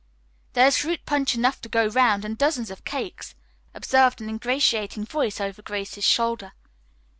"There 0.53 0.65
is 0.65 0.79
fruit 0.79 1.05
punch 1.05 1.35
enough 1.35 1.61
to 1.61 1.69
go 1.69 1.85
round, 1.85 2.25
and 2.25 2.35
dozens 2.35 2.71
of 2.71 2.83
cakes," 2.83 3.35
observed 3.75 4.19
an 4.19 4.29
ingratiating 4.29 5.05
voice 5.05 5.39
over 5.39 5.61
Grace's 5.61 6.03
shoulder. 6.05 6.53